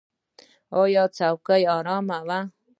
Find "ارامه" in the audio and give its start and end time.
1.77-2.19